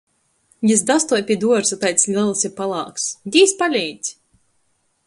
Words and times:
Jis 0.69 0.81
dastuoj 0.91 1.19
pi 1.27 1.37
duorza, 1.43 1.79
taids 1.85 2.09
lels 2.15 2.49
i 2.51 2.53
palāks: 2.63 3.07
"Dīs 3.37 3.57
paleidz!" 3.63 4.13